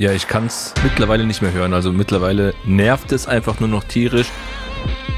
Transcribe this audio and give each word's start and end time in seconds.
Ja, 0.00 0.12
ich 0.12 0.28
kann 0.28 0.46
es 0.46 0.74
mittlerweile 0.84 1.26
nicht 1.26 1.42
mehr 1.42 1.50
hören. 1.50 1.74
Also 1.74 1.90
mittlerweile 1.90 2.54
nervt 2.64 3.10
es 3.10 3.26
einfach 3.26 3.58
nur 3.58 3.68
noch 3.68 3.82
tierisch. 3.82 4.28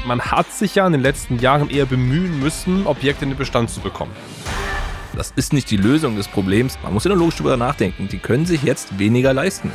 Man 0.07 0.19
hat 0.19 0.51
sich 0.51 0.73
ja 0.73 0.87
in 0.87 0.91
den 0.91 1.03
letzten 1.03 1.37
Jahren 1.37 1.69
eher 1.69 1.85
bemühen 1.85 2.39
müssen, 2.39 2.87
Objekte 2.87 3.25
in 3.25 3.29
den 3.29 3.37
Bestand 3.37 3.69
zu 3.69 3.79
bekommen. 3.79 4.11
Das 5.15 5.33
ist 5.35 5.53
nicht 5.53 5.69
die 5.69 5.77
Lösung 5.77 6.15
des 6.15 6.27
Problems. 6.27 6.79
Man 6.81 6.95
muss 6.95 7.03
ja 7.03 7.09
nur 7.09 7.19
logisch 7.19 7.35
darüber 7.35 7.57
nachdenken. 7.57 8.07
Die 8.07 8.17
können 8.17 8.47
sich 8.47 8.63
jetzt 8.63 8.97
weniger 8.97 9.35
leisten. 9.35 9.71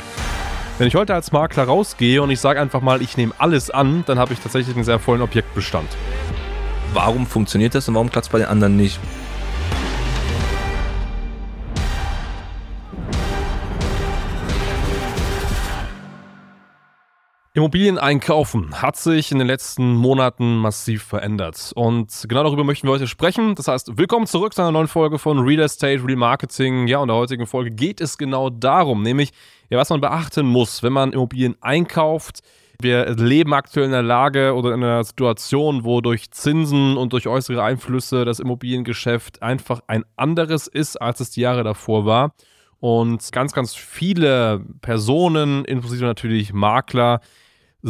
Wenn 0.77 0.89
ich 0.89 0.95
heute 0.95 1.13
als 1.13 1.31
Makler 1.31 1.63
rausgehe 1.63 2.21
und 2.21 2.29
ich 2.29 2.41
sage 2.41 2.59
einfach 2.59 2.81
mal, 2.81 3.01
ich 3.01 3.15
nehme 3.15 3.33
alles 3.37 3.71
an, 3.71 4.03
dann 4.07 4.19
habe 4.19 4.33
ich 4.33 4.41
tatsächlich 4.41 4.75
einen 4.75 4.83
sehr 4.83 4.99
vollen 4.99 5.21
Objektbestand. 5.21 5.87
Warum 6.91 7.25
funktioniert 7.27 7.75
das 7.75 7.87
und 7.87 7.95
warum 7.95 8.11
klappt 8.11 8.25
es 8.25 8.31
bei 8.33 8.39
den 8.39 8.47
anderen 8.47 8.75
nicht? 8.75 8.99
Immobilien 17.57 17.97
einkaufen 17.97 18.83
hat 18.83 18.97
sich 18.97 19.31
in 19.31 19.39
den 19.39 19.47
letzten 19.47 19.95
Monaten 19.95 20.57
massiv 20.57 21.01
verändert. 21.01 21.71
Und 21.73 22.25
genau 22.29 22.43
darüber 22.43 22.63
möchten 22.63 22.87
wir 22.87 22.91
heute 22.91 23.07
sprechen. 23.07 23.55
Das 23.55 23.67
heißt, 23.67 23.97
willkommen 23.97 24.27
zurück 24.27 24.53
zu 24.53 24.61
einer 24.61 24.71
neuen 24.71 24.87
Folge 24.87 25.17
von 25.17 25.39
Real 25.39 25.63
Estate 25.63 26.03
Remarketing. 26.05 26.85
Ja, 26.85 26.99
und 26.99 27.05
in 27.05 27.07
der 27.07 27.15
heutigen 27.15 27.47
Folge 27.47 27.71
geht 27.71 27.99
es 27.99 28.19
genau 28.19 28.51
darum, 28.51 29.01
nämlich, 29.01 29.31
ja, 29.71 29.79
was 29.79 29.89
man 29.89 30.01
beachten 30.01 30.45
muss, 30.45 30.83
wenn 30.83 30.93
man 30.93 31.13
Immobilien 31.13 31.55
einkauft. 31.59 32.41
Wir 32.79 33.09
leben 33.15 33.55
aktuell 33.55 33.87
in 33.87 33.93
einer 33.93 34.03
Lage 34.03 34.53
oder 34.53 34.75
in 34.75 34.83
einer 34.83 35.03
Situation, 35.03 35.83
wo 35.83 35.99
durch 35.99 36.29
Zinsen 36.29 36.95
und 36.95 37.11
durch 37.11 37.27
äußere 37.27 37.63
Einflüsse 37.63 38.23
das 38.23 38.39
Immobiliengeschäft 38.39 39.41
einfach 39.41 39.79
ein 39.87 40.05
anderes 40.15 40.67
ist, 40.67 41.01
als 41.01 41.21
es 41.21 41.31
die 41.31 41.41
Jahre 41.41 41.63
davor 41.63 42.05
war. 42.05 42.35
Und 42.79 43.31
ganz, 43.31 43.51
ganz 43.53 43.73
viele 43.73 44.63
Personen, 44.81 45.65
inklusive 45.65 46.05
natürlich 46.05 46.53
Makler, 46.53 47.19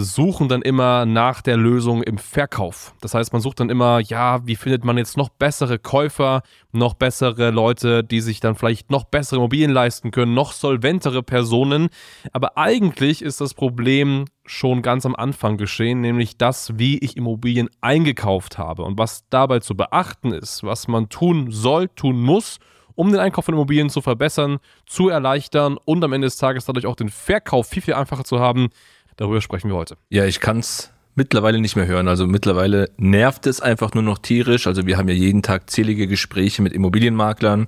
suchen 0.04 0.48
dann 0.48 0.62
immer 0.62 1.08
nach 1.08 1.42
der 1.42 1.58
Lösung 1.58 2.04
im 2.04 2.20
Verkauf. 2.20 2.94
Das 3.02 3.16
heißt, 3.16 3.34
man 3.34 3.42
sucht 3.42 3.60
dann 3.60 3.72
immer, 3.72 4.00
ja, 4.00 4.46
wie 4.46 4.56
findet 4.56 4.86
man 4.86 4.98
jetzt 4.98 5.18
noch 5.18 5.30
bessere 5.30 5.80
Käufer, 5.80 6.44
noch 6.72 6.94
bessere 6.94 7.50
Leute, 7.50 8.04
die 8.04 8.22
sich 8.22 8.40
dann 8.40 8.56
vielleicht 8.56 8.92
noch 8.92 9.06
bessere 9.06 9.38
Immobilien 9.38 9.72
leisten 9.72 10.12
können, 10.12 10.36
noch 10.36 10.52
solventere 10.52 11.24
Personen. 11.24 11.90
Aber 12.32 12.58
eigentlich 12.58 13.24
ist 13.24 13.42
das 13.42 13.56
Problem 13.56 14.26
schon 14.46 14.84
ganz 14.84 15.06
am 15.06 15.16
Anfang 15.16 15.58
geschehen, 15.58 16.02
nämlich 16.02 16.38
das, 16.38 16.78
wie 16.78 17.00
ich 17.00 17.18
Immobilien 17.18 17.70
eingekauft 17.82 18.60
habe 18.60 18.84
und 18.84 19.00
was 19.00 19.28
dabei 19.30 19.60
zu 19.60 19.76
beachten 19.76 20.32
ist, 20.32 20.64
was 20.64 20.88
man 20.88 21.10
tun 21.10 21.48
soll, 21.50 21.90
tun 21.90 22.22
muss 22.22 22.60
um 22.98 23.12
den 23.12 23.20
Einkauf 23.20 23.46
von 23.46 23.54
Immobilien 23.54 23.92
zu 23.92 24.02
verbessern, 24.02 24.58
zu 24.88 25.08
erleichtern 25.10 25.78
und 25.86 26.04
am 26.04 26.14
Ende 26.14 26.26
des 26.26 26.38
Tages 26.38 26.66
dadurch 26.66 26.88
auch 26.88 26.96
den 26.96 27.10
Verkauf 27.10 27.68
viel, 27.68 27.84
viel 27.84 27.94
einfacher 27.94 28.24
zu 28.24 28.40
haben. 28.40 28.70
Darüber 29.18 29.42
sprechen 29.42 29.70
wir 29.70 29.76
heute. 29.76 29.98
Ja, 30.10 30.26
ich 30.26 30.40
kann 30.40 30.60
es 30.60 30.92
mittlerweile 31.16 31.60
nicht 31.60 31.76
mehr 31.76 31.88
hören. 31.88 32.08
Also 32.08 32.28
mittlerweile 32.28 32.92
nervt 32.98 33.48
es 33.48 33.60
einfach 33.60 33.94
nur 33.94 34.04
noch 34.04 34.20
tierisch. 34.20 34.68
Also 34.68 34.86
wir 34.86 34.98
haben 34.98 35.10
ja 35.10 35.16
jeden 35.16 35.42
Tag 35.42 35.70
zählige 35.70 36.08
Gespräche 36.08 36.62
mit 36.62 36.72
Immobilienmaklern. 36.72 37.68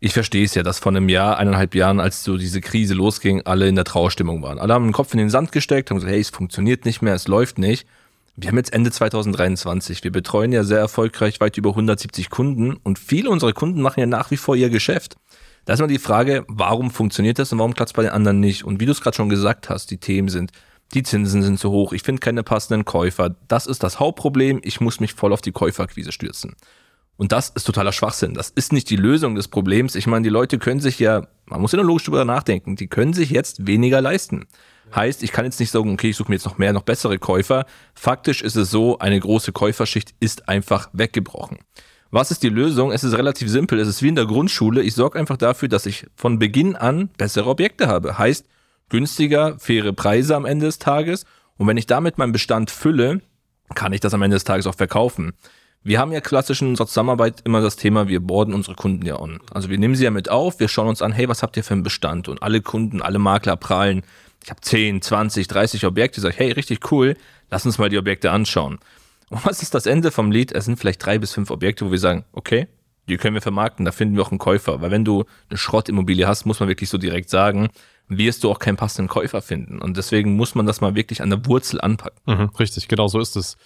Ich 0.00 0.12
verstehe 0.12 0.44
es 0.44 0.54
ja, 0.54 0.62
dass 0.62 0.78
vor 0.78 0.92
einem 0.92 1.08
Jahr, 1.08 1.38
eineinhalb 1.38 1.74
Jahren, 1.74 1.98
als 1.98 2.22
so 2.22 2.36
diese 2.36 2.60
Krise 2.60 2.94
losging, 2.94 3.42
alle 3.44 3.66
in 3.66 3.74
der 3.74 3.84
Trauerstimmung 3.84 4.42
waren. 4.42 4.60
Alle 4.60 4.72
haben 4.74 4.86
den 4.86 4.92
Kopf 4.92 5.12
in 5.12 5.18
den 5.18 5.28
Sand 5.28 5.50
gesteckt, 5.50 5.90
haben 5.90 5.96
gesagt, 5.96 6.12
hey, 6.12 6.20
es 6.20 6.30
funktioniert 6.30 6.84
nicht 6.84 7.02
mehr, 7.02 7.14
es 7.14 7.26
läuft 7.26 7.58
nicht. 7.58 7.84
Wir 8.36 8.50
haben 8.50 8.56
jetzt 8.56 8.72
Ende 8.72 8.92
2023. 8.92 10.04
Wir 10.04 10.12
betreuen 10.12 10.52
ja 10.52 10.62
sehr 10.62 10.78
erfolgreich 10.78 11.40
weit 11.40 11.56
über 11.56 11.70
170 11.70 12.30
Kunden 12.30 12.74
und 12.74 13.00
viele 13.00 13.30
unserer 13.30 13.52
Kunden 13.52 13.82
machen 13.82 13.98
ja 13.98 14.06
nach 14.06 14.30
wie 14.30 14.36
vor 14.36 14.54
ihr 14.54 14.70
Geschäft. 14.70 15.16
Da 15.68 15.74
ist 15.74 15.80
immer 15.80 15.88
die 15.88 15.98
Frage, 15.98 16.46
warum 16.48 16.90
funktioniert 16.90 17.38
das 17.38 17.52
und 17.52 17.58
warum 17.58 17.74
klappt 17.74 17.90
es 17.90 17.92
bei 17.92 18.00
den 18.00 18.12
anderen 18.12 18.40
nicht? 18.40 18.64
Und 18.64 18.80
wie 18.80 18.86
du 18.86 18.92
es 18.92 19.02
gerade 19.02 19.14
schon 19.14 19.28
gesagt 19.28 19.68
hast, 19.68 19.90
die 19.90 19.98
Themen 19.98 20.30
sind, 20.30 20.50
die 20.94 21.02
Zinsen 21.02 21.42
sind 21.42 21.60
zu 21.60 21.70
hoch, 21.70 21.92
ich 21.92 22.04
finde 22.04 22.20
keine 22.20 22.42
passenden 22.42 22.86
Käufer. 22.86 23.36
Das 23.48 23.66
ist 23.66 23.82
das 23.82 24.00
Hauptproblem, 24.00 24.60
ich 24.64 24.80
muss 24.80 24.98
mich 24.98 25.12
voll 25.12 25.30
auf 25.30 25.42
die 25.42 25.52
Käuferakquise 25.52 26.10
stürzen. 26.10 26.56
Und 27.18 27.32
das 27.32 27.50
ist 27.50 27.64
totaler 27.64 27.92
Schwachsinn. 27.92 28.32
Das 28.32 28.48
ist 28.48 28.72
nicht 28.72 28.88
die 28.88 28.96
Lösung 28.96 29.34
des 29.34 29.48
Problems. 29.48 29.94
Ich 29.94 30.06
meine, 30.06 30.22
die 30.22 30.30
Leute 30.30 30.58
können 30.58 30.80
sich 30.80 30.98
ja, 31.00 31.26
man 31.44 31.60
muss 31.60 31.72
ja 31.72 31.76
nur 31.76 31.84
logisch 31.84 32.04
darüber 32.04 32.24
nachdenken, 32.24 32.74
die 32.74 32.86
können 32.86 33.12
sich 33.12 33.28
jetzt 33.28 33.66
weniger 33.66 34.00
leisten. 34.00 34.46
Heißt, 34.94 35.22
ich 35.22 35.32
kann 35.32 35.44
jetzt 35.44 35.60
nicht 35.60 35.70
sagen, 35.70 35.92
okay, 35.92 36.08
ich 36.08 36.16
suche 36.16 36.30
mir 36.30 36.36
jetzt 36.36 36.46
noch 36.46 36.56
mehr, 36.56 36.72
noch 36.72 36.80
bessere 36.80 37.18
Käufer. 37.18 37.66
Faktisch 37.92 38.40
ist 38.40 38.56
es 38.56 38.70
so, 38.70 39.00
eine 39.00 39.20
große 39.20 39.52
Käuferschicht 39.52 40.14
ist 40.18 40.48
einfach 40.48 40.88
weggebrochen. 40.94 41.58
Was 42.10 42.30
ist 42.30 42.42
die 42.42 42.48
Lösung? 42.48 42.90
Es 42.90 43.04
ist 43.04 43.14
relativ 43.14 43.50
simpel. 43.50 43.78
Es 43.78 43.88
ist 43.88 44.02
wie 44.02 44.08
in 44.08 44.14
der 44.14 44.26
Grundschule. 44.26 44.82
Ich 44.82 44.94
sorge 44.94 45.18
einfach 45.18 45.36
dafür, 45.36 45.68
dass 45.68 45.84
ich 45.84 46.06
von 46.16 46.38
Beginn 46.38 46.74
an 46.74 47.10
bessere 47.18 47.50
Objekte 47.50 47.86
habe. 47.86 48.16
Heißt, 48.16 48.46
günstiger, 48.88 49.58
faire 49.58 49.92
Preise 49.92 50.34
am 50.34 50.46
Ende 50.46 50.66
des 50.66 50.78
Tages. 50.78 51.26
Und 51.58 51.66
wenn 51.66 51.76
ich 51.76 51.86
damit 51.86 52.16
meinen 52.16 52.32
Bestand 52.32 52.70
fülle, 52.70 53.20
kann 53.74 53.92
ich 53.92 54.00
das 54.00 54.14
am 54.14 54.22
Ende 54.22 54.36
des 54.36 54.44
Tages 54.44 54.66
auch 54.66 54.74
verkaufen. 54.74 55.34
Wir 55.82 56.00
haben 56.00 56.12
ja 56.12 56.20
klassisch 56.20 56.62
in 56.62 56.68
unserer 56.68 56.86
Zusammenarbeit 56.86 57.42
immer 57.44 57.60
das 57.60 57.76
Thema, 57.76 58.08
wir 58.08 58.20
borden 58.20 58.52
unsere 58.52 58.74
Kunden 58.74 59.06
ja 59.06 59.16
an. 59.16 59.40
Also 59.52 59.70
wir 59.70 59.78
nehmen 59.78 59.94
sie 59.94 60.04
ja 60.04 60.10
mit 60.10 60.28
auf, 60.28 60.60
wir 60.60 60.68
schauen 60.68 60.88
uns 60.88 61.02
an, 61.02 61.12
hey, 61.12 61.28
was 61.28 61.42
habt 61.42 61.56
ihr 61.56 61.64
für 61.64 61.74
einen 61.74 61.82
Bestand? 61.82 62.28
Und 62.28 62.42
alle 62.42 62.60
Kunden, 62.62 63.00
alle 63.00 63.18
Makler 63.18 63.56
prahlen, 63.56 64.02
ich 64.42 64.50
habe 64.50 64.60
10, 64.60 65.02
20, 65.02 65.46
30 65.46 65.84
Objekte, 65.86 66.20
sage 66.20 66.34
ich, 66.34 66.40
hey, 66.40 66.52
richtig 66.52 66.90
cool, 66.90 67.16
lass 67.50 67.64
uns 67.64 67.78
mal 67.78 67.88
die 67.88 67.98
Objekte 67.98 68.30
anschauen. 68.30 68.78
Und 69.30 69.44
was 69.44 69.62
ist 69.62 69.74
das 69.74 69.86
Ende 69.86 70.10
vom 70.10 70.30
Lied? 70.30 70.52
Es 70.52 70.64
sind 70.64 70.78
vielleicht 70.78 71.04
drei 71.04 71.18
bis 71.18 71.32
fünf 71.32 71.50
Objekte, 71.50 71.86
wo 71.86 71.90
wir 71.90 71.98
sagen, 71.98 72.24
okay, 72.32 72.68
die 73.08 73.16
können 73.16 73.34
wir 73.34 73.42
vermarkten, 73.42 73.84
da 73.84 73.92
finden 73.92 74.16
wir 74.16 74.22
auch 74.22 74.30
einen 74.30 74.38
Käufer. 74.38 74.80
Weil 74.80 74.90
wenn 74.90 75.04
du 75.04 75.24
eine 75.48 75.58
Schrottimmobilie 75.58 76.26
hast, 76.26 76.44
muss 76.44 76.60
man 76.60 76.68
wirklich 76.68 76.90
so 76.90 76.98
direkt 76.98 77.30
sagen, 77.30 77.68
wirst 78.08 78.44
du 78.44 78.50
auch 78.50 78.58
keinen 78.58 78.76
passenden 78.76 79.08
Käufer 79.08 79.42
finden. 79.42 79.80
Und 79.80 79.96
deswegen 79.96 80.36
muss 80.36 80.54
man 80.54 80.66
das 80.66 80.80
mal 80.80 80.94
wirklich 80.94 81.22
an 81.22 81.30
der 81.30 81.44
Wurzel 81.46 81.80
anpacken. 81.80 82.20
Mhm, 82.26 82.50
richtig, 82.58 82.88
genau 82.88 83.08
so 83.08 83.18
ist 83.20 83.36
es. 83.36 83.56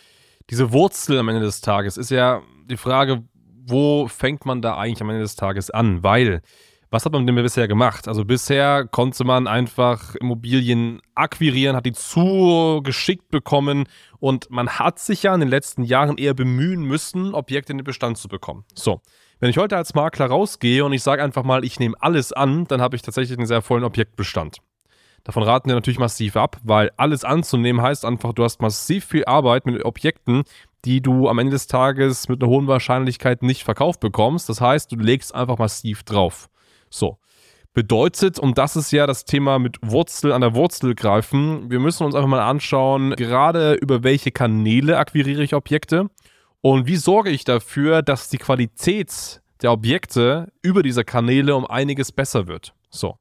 Diese 0.51 0.73
Wurzel 0.73 1.19
am 1.19 1.29
Ende 1.29 1.43
des 1.43 1.61
Tages 1.61 1.97
ist 1.97 2.11
ja 2.11 2.43
die 2.69 2.77
Frage, 2.77 3.23
wo 3.65 4.09
fängt 4.09 4.45
man 4.45 4.63
da 4.63 4.77
eigentlich 4.77 5.01
am 5.01 5.11
Ende 5.11 5.23
des 5.23 5.37
Tages 5.37 5.71
an? 5.71 6.03
Weil 6.03 6.43
was 6.93 7.07
hat 7.07 7.13
man 7.13 7.27
denn 7.27 7.35
bisher 7.35 7.67
gemacht? 7.69 8.07
Also 8.07 8.27
bisher 8.27 8.87
konnte 8.87 9.25
man 9.25 9.47
einfach 9.47 10.15
Immobilien 10.17 11.01
akquirieren, 11.15 11.75
hat 11.75 11.87
die 11.87 11.93
zugeschickt 11.93 13.31
bekommen 13.31 13.85
und 14.21 14.51
man 14.51 14.69
hat 14.69 14.99
sich 14.99 15.23
ja 15.23 15.33
in 15.33 15.41
den 15.41 15.49
letzten 15.49 15.85
Jahren 15.85 16.19
eher 16.19 16.35
bemühen 16.35 16.83
müssen, 16.83 17.35
Objekte 17.35 17.73
in 17.73 17.79
den 17.79 17.85
Bestand 17.85 18.19
zu 18.19 18.29
bekommen. 18.29 18.65
So. 18.75 19.01
Wenn 19.41 19.49
ich 19.49 19.57
heute 19.57 19.77
als 19.77 19.95
Makler 19.95 20.27
rausgehe 20.27 20.85
und 20.85 20.93
ich 20.93 21.03
sage 21.03 21.25
einfach 21.25 21.43
mal, 21.43 21.65
ich 21.65 21.81
nehme 21.81 21.97
alles 21.99 22.33
an, 22.33 22.67
dann 22.67 22.83
habe 22.83 22.95
ich 22.95 23.03
tatsächlich 23.03 23.39
einen 23.39 23.47
sehr 23.47 23.63
vollen 23.63 23.85
Objektbestand. 23.85 24.59
Davon 25.25 25.43
raten 25.45 25.69
wir 25.69 25.75
natürlich 25.75 25.99
massiv 25.99 26.37
ab, 26.37 26.59
weil 26.63 26.93
alles 26.99 27.25
anzunehmen 27.25 27.81
heißt 27.81 28.05
einfach, 28.05 28.35
du 28.35 28.45
hast 28.45 28.61
massiv 28.61 29.07
viel 29.07 29.25
Arbeit 29.25 29.65
mit 29.65 29.83
Objekten, 29.85 30.43
die 30.85 31.01
du 31.01 31.29
am 31.29 31.39
Ende 31.39 31.53
des 31.53 31.69
Tages 31.69 32.29
mit 32.29 32.43
einer 32.43 32.51
hohen 32.51 32.67
Wahrscheinlichkeit 32.67 33.43
nicht 33.43 33.65
verkauft 33.65 34.01
bekommst. 34.01 34.49
Das 34.49 34.61
heißt, 34.61 34.93
du 34.93 34.97
legst 34.97 35.35
einfach 35.35 35.59
massiv 35.59 36.03
drauf. 36.03 36.51
So. 36.93 37.19
Bedeutet, 37.75 38.39
und 38.39 38.59
das 38.59 38.77
ist 38.77 38.93
ja 38.93 39.07
das 39.07 39.25
Thema 39.25 39.59
mit 39.59 39.79
Wurzel 39.81 40.33
an 40.33 40.43
der 40.43 40.55
Wurzel 40.55 40.95
greifen, 40.95 41.71
wir 41.71 41.81
müssen 41.81 42.05
uns 42.05 42.15
einfach 42.15 42.29
mal 42.29 42.43
anschauen, 42.43 43.15
gerade 43.17 43.75
über 43.75 44.05
welche 44.05 44.31
Kanäle 44.31 44.99
akquiriere 44.99 45.43
ich 45.43 45.55
Objekte 45.55 46.11
und 46.61 46.87
wie 46.87 46.97
sorge 46.97 47.31
ich 47.31 47.45
dafür, 47.45 48.03
dass 48.03 48.29
die 48.29 48.37
Qualität 48.37 49.41
der 49.63 49.73
Objekte 49.73 50.53
über 50.61 50.83
diese 50.83 51.03
Kanäle 51.03 51.57
um 51.57 51.65
einiges 51.67 52.13
besser 52.13 52.47
wird. 52.47 52.75
So. 52.91 53.17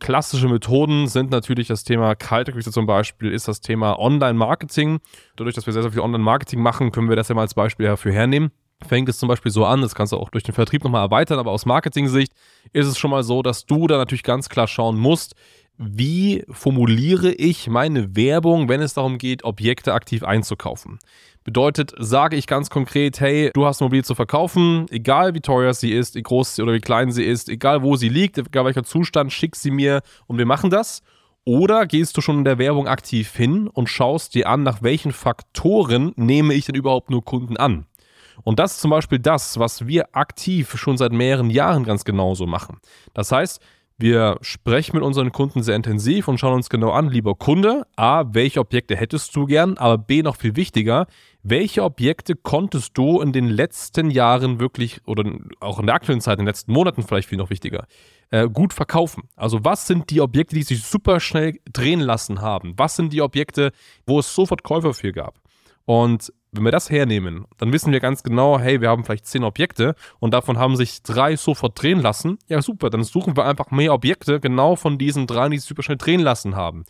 Klassische 0.00 0.48
Methoden 0.48 1.06
sind 1.06 1.30
natürlich 1.30 1.68
das 1.68 1.84
Thema 1.84 2.14
Kaltakquise 2.14 2.72
zum 2.72 2.84
Beispiel, 2.84 3.32
ist 3.32 3.48
das 3.48 3.60
Thema 3.60 3.98
Online-Marketing. 3.98 4.98
Dadurch, 5.36 5.54
dass 5.54 5.64
wir 5.64 5.72
sehr, 5.72 5.82
sehr 5.82 5.92
viel 5.92 6.00
Online-Marketing 6.00 6.60
machen, 6.60 6.90
können 6.90 7.08
wir 7.08 7.16
das 7.16 7.28
ja 7.28 7.34
mal 7.34 7.42
als 7.42 7.54
Beispiel 7.54 7.86
dafür 7.86 8.12
hernehmen 8.12 8.50
fängt 8.84 9.08
es 9.08 9.18
zum 9.18 9.28
Beispiel 9.28 9.50
so 9.50 9.64
an, 9.64 9.80
das 9.80 9.94
kannst 9.94 10.12
du 10.12 10.16
auch 10.16 10.30
durch 10.30 10.44
den 10.44 10.54
Vertrieb 10.54 10.84
nochmal 10.84 11.02
erweitern, 11.02 11.38
aber 11.38 11.50
aus 11.50 11.66
Marketing-Sicht 11.66 12.32
ist 12.72 12.86
es 12.86 12.98
schon 12.98 13.10
mal 13.10 13.22
so, 13.22 13.42
dass 13.42 13.66
du 13.66 13.86
da 13.86 13.96
natürlich 13.96 14.22
ganz 14.22 14.48
klar 14.48 14.68
schauen 14.68 14.98
musst, 14.98 15.34
wie 15.76 16.44
formuliere 16.50 17.32
ich 17.32 17.68
meine 17.68 18.14
Werbung, 18.14 18.68
wenn 18.68 18.80
es 18.80 18.94
darum 18.94 19.18
geht, 19.18 19.44
Objekte 19.44 19.92
aktiv 19.92 20.22
einzukaufen. 20.22 20.98
Bedeutet, 21.42 21.92
sage 21.98 22.36
ich 22.36 22.46
ganz 22.46 22.70
konkret, 22.70 23.20
hey, 23.20 23.50
du 23.52 23.66
hast 23.66 23.82
ein 23.82 23.86
Mobil 23.86 24.04
zu 24.04 24.14
verkaufen, 24.14 24.86
egal 24.90 25.34
wie 25.34 25.40
teuer 25.40 25.74
sie 25.74 25.92
ist, 25.92 26.14
wie 26.14 26.22
groß 26.22 26.60
oder 26.60 26.72
wie 26.72 26.80
klein 26.80 27.12
sie 27.12 27.24
ist, 27.24 27.48
egal 27.48 27.82
wo 27.82 27.96
sie 27.96 28.08
liegt, 28.08 28.38
egal 28.38 28.64
welcher 28.64 28.84
Zustand, 28.84 29.32
schick 29.32 29.56
sie 29.56 29.70
mir 29.70 30.00
und 30.26 30.38
wir 30.38 30.46
machen 30.46 30.70
das. 30.70 31.02
Oder 31.44 31.86
gehst 31.86 32.16
du 32.16 32.22
schon 32.22 32.38
in 32.38 32.44
der 32.44 32.56
Werbung 32.56 32.88
aktiv 32.88 33.34
hin 33.36 33.68
und 33.68 33.90
schaust 33.90 34.34
dir 34.34 34.48
an, 34.48 34.62
nach 34.62 34.82
welchen 34.82 35.12
Faktoren 35.12 36.12
nehme 36.16 36.54
ich 36.54 36.64
denn 36.64 36.74
überhaupt 36.74 37.10
nur 37.10 37.22
Kunden 37.22 37.58
an? 37.58 37.84
Und 38.42 38.58
das 38.58 38.72
ist 38.74 38.80
zum 38.80 38.90
Beispiel 38.90 39.18
das, 39.18 39.58
was 39.58 39.86
wir 39.86 40.14
aktiv 40.14 40.76
schon 40.76 40.96
seit 40.96 41.12
mehreren 41.12 41.50
Jahren 41.50 41.84
ganz 41.84 42.04
genauso 42.04 42.46
machen. 42.46 42.78
Das 43.14 43.30
heißt, 43.30 43.60
Wir 43.96 44.38
sprechen 44.40 44.96
mit 44.96 45.04
unseren 45.04 45.30
Kunden 45.30 45.62
sehr 45.62 45.76
intensiv 45.76 46.26
und 46.26 46.38
schauen 46.38 46.54
uns 46.54 46.68
genau 46.68 46.90
an, 46.90 47.10
lieber 47.10 47.36
Kunde, 47.36 47.86
A, 47.94 48.24
welche 48.34 48.58
Objekte 48.58 48.96
hättest 48.96 49.36
du 49.36 49.46
gern, 49.46 49.78
aber 49.78 49.98
B, 49.98 50.24
noch 50.24 50.34
viel 50.34 50.56
wichtiger, 50.56 51.06
welche 51.44 51.84
Objekte 51.84 52.34
konntest 52.34 52.98
du 52.98 53.20
in 53.20 53.32
den 53.32 53.46
letzten 53.46 54.10
Jahren 54.10 54.58
wirklich 54.58 55.00
oder 55.06 55.30
auch 55.60 55.78
in 55.78 55.86
der 55.86 55.94
aktuellen 55.94 56.20
Zeit, 56.20 56.34
in 56.34 56.40
den 56.40 56.48
letzten 56.48 56.72
Monaten 56.72 57.04
vielleicht 57.04 57.28
viel 57.28 57.38
noch 57.38 57.50
wichtiger, 57.50 57.86
äh, 58.30 58.48
gut 58.48 58.72
verkaufen? 58.72 59.28
Also 59.36 59.64
was 59.64 59.86
sind 59.86 60.10
die 60.10 60.20
Objekte, 60.20 60.56
die 60.56 60.64
sich 60.64 60.82
super 60.82 61.20
schnell 61.20 61.60
drehen 61.72 62.00
lassen 62.00 62.40
haben? 62.40 62.74
Was 62.76 62.96
sind 62.96 63.12
die 63.12 63.22
Objekte, 63.22 63.70
wo 64.06 64.18
es 64.18 64.34
sofort 64.34 64.64
Käufer 64.64 64.92
für 64.92 65.12
gab? 65.12 65.38
Und 65.86 66.32
wenn 66.52 66.64
wir 66.64 66.72
das 66.72 66.88
hernehmen, 66.88 67.46
dann 67.58 67.72
wissen 67.72 67.92
wir 67.92 68.00
ganz 68.00 68.22
genau, 68.22 68.58
hey, 68.58 68.80
wir 68.80 68.88
haben 68.88 69.04
vielleicht 69.04 69.26
zehn 69.26 69.44
Objekte 69.44 69.94
und 70.20 70.32
davon 70.32 70.56
haben 70.56 70.76
sich 70.76 71.02
drei 71.02 71.36
sofort 71.36 71.80
drehen 71.80 72.00
lassen. 72.00 72.38
Ja, 72.48 72.62
super, 72.62 72.90
dann 72.90 73.02
suchen 73.02 73.36
wir 73.36 73.44
einfach 73.44 73.70
mehr 73.70 73.92
Objekte 73.92 74.40
genau 74.40 74.76
von 74.76 74.96
diesen 74.96 75.26
drei, 75.26 75.48
die 75.48 75.58
sich 75.58 75.68
super 75.68 75.82
schnell 75.82 75.98
drehen 75.98 76.20
lassen 76.20 76.54
haben. 76.54 76.84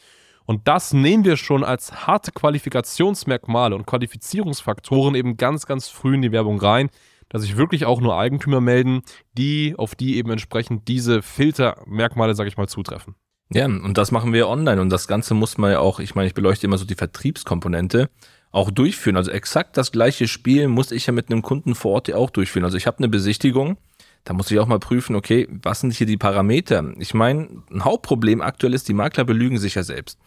Und 0.46 0.68
das 0.68 0.92
nehmen 0.92 1.24
wir 1.24 1.38
schon 1.38 1.64
als 1.64 2.06
harte 2.06 2.30
Qualifikationsmerkmale 2.30 3.74
und 3.74 3.86
Qualifizierungsfaktoren 3.86 5.14
eben 5.14 5.38
ganz, 5.38 5.66
ganz 5.66 5.88
früh 5.88 6.14
in 6.14 6.22
die 6.22 6.32
Werbung 6.32 6.58
rein, 6.58 6.90
dass 7.30 7.42
sich 7.42 7.56
wirklich 7.56 7.86
auch 7.86 8.00
nur 8.00 8.16
Eigentümer 8.16 8.60
melden, 8.60 9.00
die 9.32 9.74
auf 9.78 9.94
die 9.94 10.16
eben 10.18 10.30
entsprechend 10.30 10.86
diese 10.88 11.22
Filtermerkmale, 11.22 12.34
sag 12.34 12.46
ich 12.46 12.58
mal, 12.58 12.68
zutreffen. 12.68 13.14
Ja, 13.50 13.66
und 13.66 13.96
das 13.96 14.10
machen 14.10 14.32
wir 14.32 14.48
online 14.48 14.80
und 14.80 14.90
das 14.90 15.08
Ganze 15.08 15.34
muss 15.34 15.58
man 15.58 15.70
ja 15.70 15.80
auch, 15.80 16.00
ich 16.00 16.14
meine, 16.14 16.26
ich 16.26 16.34
beleuchte 16.34 16.66
immer 16.66 16.78
so 16.78 16.84
die 16.84 16.94
Vertriebskomponente 16.94 18.10
auch 18.54 18.70
durchführen. 18.70 19.16
Also 19.16 19.30
exakt 19.30 19.76
das 19.76 19.92
gleiche 19.92 20.28
Spiel 20.28 20.68
muss 20.68 20.92
ich 20.92 21.06
ja 21.06 21.12
mit 21.12 21.30
einem 21.30 21.42
Kunden 21.42 21.74
vor 21.74 21.92
Ort 21.92 22.08
ja 22.08 22.16
auch 22.16 22.30
durchführen. 22.30 22.64
Also 22.64 22.76
ich 22.76 22.86
habe 22.86 22.98
eine 22.98 23.08
Besichtigung, 23.08 23.76
da 24.22 24.32
muss 24.32 24.50
ich 24.50 24.58
auch 24.58 24.66
mal 24.66 24.78
prüfen, 24.78 25.16
okay, 25.16 25.48
was 25.62 25.80
sind 25.80 25.92
hier 25.92 26.06
die 26.06 26.16
Parameter? 26.16 26.92
Ich 26.98 27.14
meine, 27.14 27.48
ein 27.70 27.84
Hauptproblem 27.84 28.40
aktuell 28.40 28.72
ist, 28.72 28.88
die 28.88 28.94
Makler 28.94 29.24
belügen 29.24 29.58
sich 29.58 29.74
ja 29.74 29.82
selbst. 29.82 30.18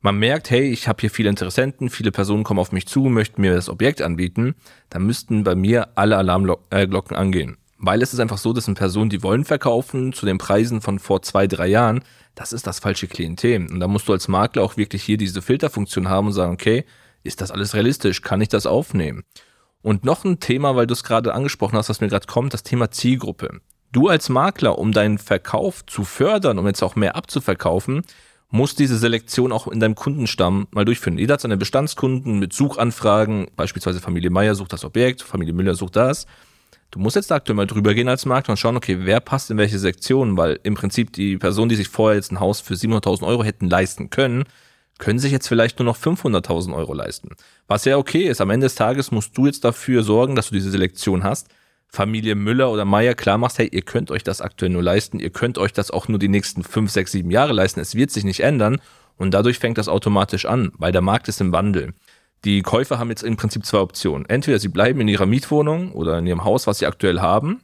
Man 0.00 0.18
merkt, 0.18 0.50
hey, 0.50 0.70
ich 0.70 0.86
habe 0.86 1.00
hier 1.00 1.10
viele 1.10 1.30
Interessenten, 1.30 1.90
viele 1.90 2.12
Personen 2.12 2.44
kommen 2.44 2.60
auf 2.60 2.72
mich 2.72 2.86
zu, 2.86 3.00
möchten 3.00 3.40
mir 3.40 3.54
das 3.54 3.68
Objekt 3.68 4.02
anbieten, 4.02 4.54
da 4.90 4.98
müssten 4.98 5.44
bei 5.44 5.54
mir 5.54 5.88
alle 5.96 6.16
Alarmglocken 6.16 7.16
angehen. 7.16 7.56
Weil 7.78 8.02
es 8.02 8.12
ist 8.12 8.20
einfach 8.20 8.38
so, 8.38 8.52
dass 8.52 8.66
eine 8.66 8.76
Person, 8.76 9.08
die 9.08 9.22
wollen 9.22 9.44
verkaufen 9.44 10.12
zu 10.12 10.26
den 10.26 10.38
Preisen 10.38 10.80
von 10.80 10.98
vor 10.98 11.22
zwei, 11.22 11.46
drei 11.46 11.66
Jahren, 11.66 12.02
das 12.34 12.52
ist 12.52 12.66
das 12.66 12.78
falsche 12.78 13.08
Klientel. 13.08 13.66
Und 13.68 13.80
da 13.80 13.88
musst 13.88 14.08
du 14.08 14.12
als 14.12 14.28
Makler 14.28 14.62
auch 14.62 14.76
wirklich 14.76 15.02
hier 15.02 15.16
diese 15.16 15.42
Filterfunktion 15.42 16.08
haben 16.08 16.28
und 16.28 16.32
sagen, 16.32 16.52
okay, 16.52 16.84
ist 17.24 17.40
das 17.40 17.50
alles 17.50 17.74
realistisch? 17.74 18.22
Kann 18.22 18.40
ich 18.40 18.48
das 18.48 18.66
aufnehmen? 18.66 19.24
Und 19.82 20.04
noch 20.04 20.24
ein 20.24 20.40
Thema, 20.40 20.76
weil 20.76 20.86
du 20.86 20.94
es 20.94 21.04
gerade 21.04 21.34
angesprochen 21.34 21.76
hast, 21.76 21.88
was 21.88 22.00
mir 22.00 22.08
gerade 22.08 22.26
kommt, 22.26 22.54
das 22.54 22.62
Thema 22.62 22.90
Zielgruppe. 22.90 23.60
Du 23.92 24.08
als 24.08 24.28
Makler, 24.28 24.78
um 24.78 24.92
deinen 24.92 25.18
Verkauf 25.18 25.84
zu 25.86 26.04
fördern, 26.04 26.58
um 26.58 26.66
jetzt 26.66 26.82
auch 26.82 26.96
mehr 26.96 27.16
abzuverkaufen, 27.16 28.02
musst 28.50 28.78
diese 28.78 28.98
Selektion 28.98 29.52
auch 29.52 29.66
in 29.68 29.80
deinem 29.80 29.94
Kundenstamm 29.94 30.68
mal 30.70 30.84
durchführen. 30.84 31.18
Jeder 31.18 31.34
hat 31.34 31.40
seine 31.40 31.56
Bestandskunden 31.56 32.38
mit 32.38 32.52
Suchanfragen, 32.52 33.48
beispielsweise 33.56 34.00
Familie 34.00 34.30
Meier 34.30 34.54
sucht 34.54 34.72
das 34.72 34.84
Objekt, 34.84 35.22
Familie 35.22 35.54
Müller 35.54 35.74
sucht 35.74 35.96
das. 35.96 36.26
Du 36.90 37.00
musst 37.00 37.16
jetzt 37.16 37.32
aktuell 37.32 37.56
mal 37.56 37.66
drüber 37.66 37.94
gehen 37.94 38.08
als 38.08 38.26
Makler 38.26 38.52
und 38.52 38.56
schauen, 38.56 38.76
okay, 38.76 38.98
wer 39.00 39.18
passt 39.18 39.50
in 39.50 39.58
welche 39.58 39.78
Sektion, 39.80 40.36
weil 40.36 40.60
im 40.62 40.74
Prinzip 40.74 41.12
die 41.12 41.36
Personen, 41.36 41.68
die 41.68 41.74
sich 41.74 41.88
vorher 41.88 42.16
jetzt 42.16 42.30
ein 42.30 42.38
Haus 42.38 42.60
für 42.60 42.74
700.000 42.74 43.26
Euro 43.26 43.42
hätten 43.42 43.68
leisten 43.68 44.10
können, 44.10 44.44
können 44.98 45.18
sich 45.18 45.32
jetzt 45.32 45.48
vielleicht 45.48 45.78
nur 45.78 45.86
noch 45.86 45.96
500.000 45.96 46.74
Euro 46.74 46.94
leisten. 46.94 47.30
Was 47.66 47.84
ja 47.84 47.96
okay 47.96 48.24
ist. 48.24 48.40
Am 48.40 48.50
Ende 48.50 48.66
des 48.66 48.74
Tages 48.74 49.10
musst 49.10 49.36
du 49.36 49.46
jetzt 49.46 49.64
dafür 49.64 50.02
sorgen, 50.02 50.36
dass 50.36 50.48
du 50.48 50.54
diese 50.54 50.70
Selektion 50.70 51.24
hast. 51.24 51.48
Familie 51.88 52.34
Müller 52.34 52.70
oder 52.70 52.84
Meier 52.84 53.14
klar 53.14 53.38
machst, 53.38 53.58
hey, 53.58 53.68
ihr 53.68 53.82
könnt 53.82 54.10
euch 54.10 54.24
das 54.24 54.40
aktuell 54.40 54.70
nur 54.70 54.82
leisten. 54.82 55.20
Ihr 55.20 55.30
könnt 55.30 55.58
euch 55.58 55.72
das 55.72 55.90
auch 55.90 56.08
nur 56.08 56.18
die 56.18 56.28
nächsten 56.28 56.64
5, 56.64 56.90
6, 56.90 57.12
7 57.12 57.30
Jahre 57.30 57.52
leisten. 57.52 57.80
Es 57.80 57.94
wird 57.94 58.10
sich 58.10 58.24
nicht 58.24 58.40
ändern. 58.40 58.80
Und 59.16 59.32
dadurch 59.32 59.58
fängt 59.60 59.78
das 59.78 59.88
automatisch 59.88 60.44
an, 60.44 60.72
weil 60.76 60.90
der 60.90 61.00
Markt 61.00 61.28
ist 61.28 61.40
im 61.40 61.52
Wandel. 61.52 61.94
Die 62.44 62.62
Käufer 62.62 62.98
haben 62.98 63.10
jetzt 63.10 63.22
im 63.22 63.36
Prinzip 63.36 63.64
zwei 63.64 63.78
Optionen. 63.78 64.28
Entweder 64.28 64.58
sie 64.58 64.68
bleiben 64.68 65.00
in 65.00 65.08
ihrer 65.08 65.26
Mietwohnung 65.26 65.92
oder 65.92 66.18
in 66.18 66.26
ihrem 66.26 66.44
Haus, 66.44 66.66
was 66.66 66.78
sie 66.78 66.86
aktuell 66.86 67.20
haben, 67.20 67.60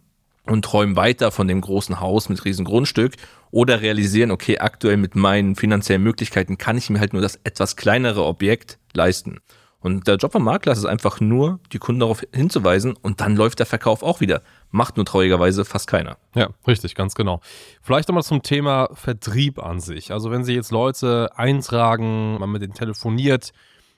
und 0.46 0.64
träumen 0.64 0.96
weiter 0.96 1.30
von 1.30 1.48
dem 1.48 1.60
großen 1.60 2.00
Haus 2.00 2.28
mit 2.28 2.44
riesen 2.44 2.64
Grundstück 2.64 3.14
oder 3.50 3.80
realisieren, 3.80 4.30
okay, 4.30 4.58
aktuell 4.58 4.96
mit 4.96 5.14
meinen 5.14 5.56
finanziellen 5.56 6.02
Möglichkeiten 6.02 6.58
kann 6.58 6.78
ich 6.78 6.90
mir 6.90 7.00
halt 7.00 7.12
nur 7.12 7.22
das 7.22 7.38
etwas 7.44 7.76
kleinere 7.76 8.24
Objekt 8.24 8.78
leisten. 8.92 9.40
Und 9.80 10.06
der 10.06 10.16
Job 10.16 10.32
vom 10.32 10.44
Makler 10.44 10.72
ist 10.72 10.84
einfach 10.84 11.20
nur, 11.20 11.58
die 11.72 11.78
Kunden 11.78 12.00
darauf 12.00 12.22
hinzuweisen 12.34 12.94
und 13.00 13.20
dann 13.22 13.34
läuft 13.34 13.60
der 13.60 13.66
Verkauf 13.66 14.02
auch 14.02 14.20
wieder. 14.20 14.42
Macht 14.70 14.96
nur 14.96 15.06
traurigerweise 15.06 15.64
fast 15.64 15.86
keiner. 15.86 16.18
Ja, 16.34 16.50
richtig, 16.66 16.94
ganz 16.94 17.14
genau. 17.14 17.40
Vielleicht 17.80 18.08
nochmal 18.08 18.22
zum 18.22 18.42
Thema 18.42 18.90
Vertrieb 18.92 19.58
an 19.58 19.80
sich. 19.80 20.12
Also 20.12 20.30
wenn 20.30 20.44
Sie 20.44 20.54
jetzt 20.54 20.70
Leute 20.70 21.30
eintragen, 21.34 22.38
man 22.38 22.50
mit 22.50 22.60
denen 22.60 22.74
telefoniert, 22.74 23.52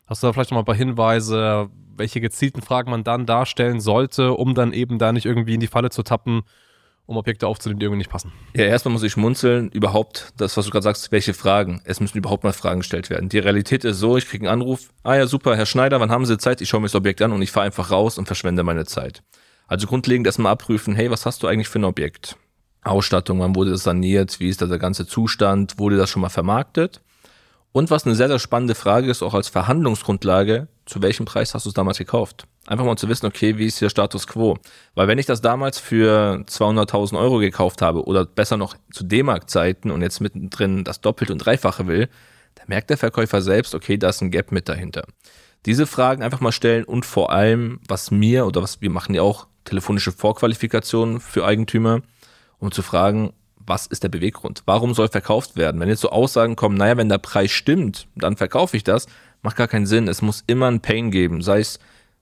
hast 0.06 0.22
du 0.22 0.28
da 0.28 0.32
vielleicht 0.32 0.52
nochmal 0.52 0.62
ein 0.62 0.66
paar 0.66 0.74
Hinweise, 0.76 1.68
welche 1.96 2.20
gezielten 2.20 2.62
Fragen 2.62 2.90
man 2.90 3.04
dann 3.04 3.26
darstellen 3.26 3.80
sollte, 3.80 4.32
um 4.32 4.54
dann 4.54 4.72
eben 4.72 4.98
da 4.98 5.12
nicht 5.12 5.26
irgendwie 5.26 5.54
in 5.54 5.60
die 5.60 5.66
Falle 5.66 5.90
zu 5.90 6.02
tappen, 6.02 6.42
um 7.06 7.16
Objekte 7.16 7.46
aufzunehmen, 7.46 7.80
die 7.80 7.84
irgendwie 7.86 7.98
nicht 7.98 8.10
passen. 8.10 8.32
Ja, 8.54 8.64
erstmal 8.64 8.92
muss 8.92 9.02
ich 9.02 9.12
schmunzeln, 9.12 9.70
überhaupt, 9.70 10.32
das, 10.36 10.56
was 10.56 10.66
du 10.66 10.70
gerade 10.70 10.84
sagst, 10.84 11.12
welche 11.12 11.34
Fragen. 11.34 11.82
Es 11.84 12.00
müssen 12.00 12.18
überhaupt 12.18 12.44
mal 12.44 12.52
Fragen 12.52 12.80
gestellt 12.80 13.10
werden. 13.10 13.28
Die 13.28 13.38
Realität 13.38 13.84
ist 13.84 13.98
so, 13.98 14.16
ich 14.16 14.28
kriege 14.28 14.48
einen 14.48 14.60
Anruf, 14.60 14.90
ah 15.02 15.16
ja, 15.16 15.26
super, 15.26 15.56
Herr 15.56 15.66
Schneider, 15.66 16.00
wann 16.00 16.10
haben 16.10 16.26
Sie 16.26 16.38
Zeit? 16.38 16.60
Ich 16.60 16.68
schaue 16.68 16.80
mir 16.80 16.86
das 16.86 16.94
Objekt 16.94 17.20
an 17.22 17.32
und 17.32 17.42
ich 17.42 17.50
fahre 17.50 17.66
einfach 17.66 17.90
raus 17.90 18.18
und 18.18 18.26
verschwende 18.26 18.62
meine 18.62 18.84
Zeit. 18.84 19.22
Also 19.66 19.86
grundlegend 19.86 20.26
erstmal 20.26 20.52
abprüfen, 20.52 20.94
hey, 20.94 21.10
was 21.10 21.26
hast 21.26 21.42
du 21.42 21.46
eigentlich 21.46 21.68
für 21.68 21.78
ein 21.78 21.84
Objekt? 21.84 22.36
Ausstattung, 22.84 23.40
wann 23.40 23.54
wurde 23.54 23.70
das 23.70 23.84
saniert, 23.84 24.40
wie 24.40 24.48
ist 24.48 24.60
da 24.60 24.66
der 24.66 24.78
ganze 24.78 25.06
Zustand, 25.06 25.78
wurde 25.78 25.96
das 25.96 26.10
schon 26.10 26.22
mal 26.22 26.28
vermarktet? 26.28 27.00
Und 27.72 27.90
was 27.90 28.04
eine 28.04 28.14
sehr, 28.14 28.28
sehr 28.28 28.38
spannende 28.38 28.74
Frage 28.74 29.10
ist, 29.10 29.22
auch 29.22 29.34
als 29.34 29.48
Verhandlungsgrundlage, 29.48 30.68
zu 30.86 31.02
welchem 31.02 31.26
Preis 31.26 31.54
hast 31.54 31.66
du 31.66 31.70
es 31.70 31.74
damals 31.74 31.98
gekauft? 31.98 32.46
Einfach 32.66 32.84
mal 32.84 32.96
zu 32.96 33.08
wissen, 33.08 33.26
okay, 33.26 33.58
wie 33.58 33.66
ist 33.66 33.80
der 33.80 33.88
Status 33.88 34.26
quo? 34.26 34.58
Weil 34.94 35.08
wenn 35.08 35.18
ich 35.18 35.26
das 35.26 35.40
damals 35.40 35.78
für 35.78 36.44
200.000 36.46 37.18
Euro 37.18 37.38
gekauft 37.38 37.82
habe 37.82 38.04
oder 38.04 38.24
besser 38.24 38.56
noch 38.56 38.76
zu 38.92 39.04
D-Mark-Zeiten 39.04 39.90
und 39.90 40.02
jetzt 40.02 40.20
mittendrin 40.20 40.84
das 40.84 41.00
Doppelte 41.00 41.32
und 41.32 41.38
Dreifache 41.38 41.86
will, 41.86 42.08
dann 42.54 42.66
merkt 42.68 42.90
der 42.90 42.98
Verkäufer 42.98 43.42
selbst, 43.42 43.74
okay, 43.74 43.96
da 43.96 44.10
ist 44.10 44.20
ein 44.20 44.30
Gap 44.30 44.52
mit 44.52 44.68
dahinter. 44.68 45.04
Diese 45.66 45.86
Fragen 45.86 46.22
einfach 46.22 46.40
mal 46.40 46.52
stellen 46.52 46.84
und 46.84 47.04
vor 47.04 47.30
allem, 47.32 47.80
was 47.88 48.10
mir 48.10 48.46
oder 48.46 48.62
was 48.62 48.80
wir 48.80 48.90
machen 48.90 49.14
ja 49.14 49.22
auch 49.22 49.46
telefonische 49.64 50.12
Vorqualifikationen 50.12 51.20
für 51.20 51.44
Eigentümer, 51.44 52.02
um 52.58 52.72
zu 52.72 52.82
fragen, 52.82 53.32
was 53.66 53.86
ist 53.86 54.02
der 54.02 54.08
Beweggrund? 54.08 54.62
Warum 54.66 54.94
soll 54.94 55.08
verkauft 55.08 55.56
werden? 55.56 55.80
Wenn 55.80 55.88
jetzt 55.88 56.00
so 56.00 56.10
Aussagen 56.10 56.56
kommen, 56.56 56.76
naja, 56.76 56.96
wenn 56.96 57.08
der 57.08 57.18
Preis 57.18 57.52
stimmt, 57.52 58.08
dann 58.16 58.36
verkaufe 58.36 58.76
ich 58.76 58.84
das, 58.84 59.06
macht 59.42 59.56
gar 59.56 59.68
keinen 59.68 59.86
Sinn. 59.86 60.08
Es 60.08 60.22
muss 60.22 60.44
immer 60.46 60.68
ein 60.70 60.80
Pain 60.80 61.10
geben. 61.10 61.42
Sei 61.42 61.60
es, 61.60 61.78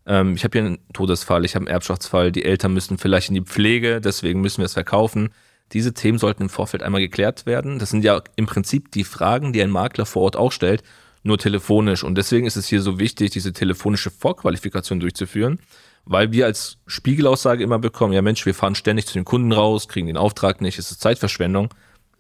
ähm, 0.07 0.35
ich 0.35 0.45
habe 0.45 0.59
hier 0.59 0.67
einen 0.67 0.79
Todesfall, 0.93 1.45
ich 1.45 1.55
habe 1.55 1.67
einen 1.67 1.75
Erbschaftsfall, 1.75 2.33
die 2.33 2.45
Eltern 2.45 2.73
müssen 2.73 2.99
vielleicht 2.99 3.29
in 3.29 3.35
die 3.35 3.43
Pflege, 3.43 4.01
deswegen 4.01 4.41
müssen 4.41 4.59
wir 4.59 4.67
es 4.67 4.75
verkaufen. 4.75 5.31
Diese 5.73 5.95
Themen 5.95 6.19
sollten 6.19 6.45
im 6.45 6.49
Vorfeld 6.49 6.83
einmal 6.83 7.01
geklärt 7.01 7.47
werden. 7.47 7.79
Das 7.79 7.91
sind 7.91 8.05
ja 8.05 8.23
im 8.37 8.47
Prinzip 8.47 8.91
die 8.91 9.05
Fragen, 9.05 9.53
die 9.53 9.63
ein 9.63 9.71
Makler 9.71 10.07
vor 10.07 10.23
Ort 10.23 10.37
auch 10.37 10.51
stellt, 10.51 10.83
nur 11.23 11.39
telefonisch. 11.39 12.03
Und 12.03 12.17
deswegen 12.17 12.47
ist 12.47 12.57
es 12.57 12.67
hier 12.67 12.83
so 12.83 12.99
wichtig, 12.99 13.31
diese 13.31 13.53
telefonische 13.53 14.11
Vorqualifikation 14.11 14.99
durchzuführen 14.99 15.61
weil 16.05 16.33
wir 16.33 16.47
als 16.47 16.79
Spiegelaussage 16.87 17.63
immer 17.63 17.79
bekommen, 17.79 18.13
ja 18.13 18.23
Mensch, 18.23 18.45
wir 18.47 18.55
fahren 18.55 18.75
ständig 18.75 19.07
zu 19.07 19.15
den 19.15 19.25
Kunden 19.25 19.53
raus, 19.53 19.89
kriegen 19.89 20.07
den 20.07 20.17
Auftrag 20.17 20.61
nicht, 20.61 20.79
es 20.79 20.91
ist 20.91 21.01
Zeitverschwendung, 21.01 21.69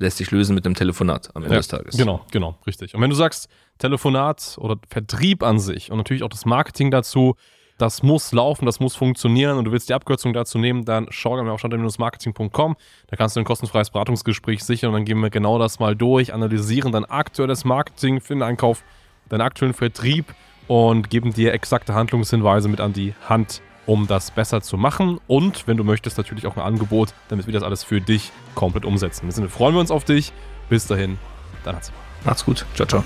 lässt 0.00 0.16
sich 0.16 0.30
lösen 0.30 0.54
mit 0.54 0.66
einem 0.66 0.74
Telefonat 0.74 1.30
am 1.34 1.42
Ende 1.42 1.54
ja, 1.54 1.60
des 1.60 1.68
Tages. 1.68 1.96
Genau, 1.96 2.24
genau, 2.32 2.58
richtig. 2.66 2.94
Und 2.94 3.02
wenn 3.02 3.10
du 3.10 3.16
sagst, 3.16 3.48
Telefonat 3.78 4.56
oder 4.58 4.76
Vertrieb 4.88 5.42
an 5.42 5.58
sich 5.58 5.92
und 5.92 5.98
natürlich 5.98 6.22
auch 6.22 6.28
das 6.28 6.46
Marketing 6.46 6.90
dazu, 6.90 7.36
das 7.76 8.02
muss 8.02 8.32
laufen, 8.32 8.66
das 8.66 8.80
muss 8.80 8.96
funktionieren 8.96 9.56
und 9.56 9.64
du 9.64 9.72
willst 9.72 9.88
die 9.88 9.94
Abkürzung 9.94 10.32
dazu 10.32 10.58
nehmen, 10.58 10.84
dann 10.84 11.06
schau 11.10 11.34
gerne 11.34 11.52
auf 11.52 11.60
standard-marketing.com. 11.60 12.76
Da 13.06 13.16
kannst 13.16 13.36
du 13.36 13.40
ein 13.40 13.44
kostenfreies 13.44 13.90
Beratungsgespräch 13.90 14.64
sichern 14.64 14.88
und 14.88 14.94
dann 14.94 15.04
gehen 15.04 15.20
wir 15.20 15.30
genau 15.30 15.58
das 15.58 15.78
mal 15.78 15.94
durch, 15.94 16.34
analysieren 16.34 16.92
dein 16.92 17.04
aktuelles 17.04 17.64
Marketing 17.64 18.20
für 18.20 18.34
den 18.34 18.42
Einkauf, 18.42 18.82
deinen 19.28 19.42
aktuellen 19.42 19.74
Vertrieb 19.74 20.34
und 20.66 21.10
geben 21.10 21.32
dir 21.32 21.52
exakte 21.52 21.94
Handlungshinweise 21.94 22.68
mit 22.68 22.80
an 22.80 22.92
die 22.92 23.14
Hand 23.28 23.62
um 23.86 24.06
das 24.06 24.30
besser 24.30 24.60
zu 24.60 24.76
machen. 24.76 25.18
Und 25.26 25.66
wenn 25.66 25.76
du 25.76 25.84
möchtest, 25.84 26.18
natürlich 26.18 26.46
auch 26.46 26.56
ein 26.56 26.62
Angebot, 26.62 27.14
damit 27.28 27.46
wir 27.46 27.54
das 27.54 27.62
alles 27.62 27.84
für 27.84 28.00
dich 28.00 28.30
komplett 28.54 28.84
umsetzen. 28.84 29.28
Wir 29.34 29.48
freuen 29.48 29.74
wir 29.74 29.80
uns 29.80 29.90
auf 29.90 30.04
dich. 30.04 30.32
Bis 30.68 30.86
dahin, 30.86 31.18
dann 31.64 31.76
hat's. 31.76 31.92
Macht's 32.24 32.44
gut. 32.44 32.66
Ciao, 32.74 32.86
ciao. 32.86 33.04